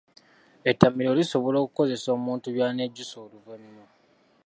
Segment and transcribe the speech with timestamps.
[0.71, 3.83] Ettamiiro lisobola okukozesa omuntu by’anejjusa oluvannyuma.